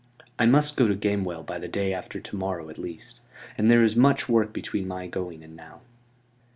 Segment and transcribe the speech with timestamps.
[0.39, 3.19] I must go to Gamewell by the day after to morrow at least;
[3.55, 5.81] and there is much work between my going and now."